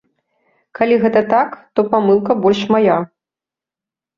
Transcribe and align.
Калі 0.77 0.95
гэта 1.03 1.21
так, 1.33 1.49
то 1.75 1.85
памылка 1.91 2.39
больш 2.47 2.61
мая. 2.77 2.97